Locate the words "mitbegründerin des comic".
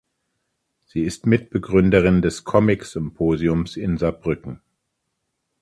1.27-2.85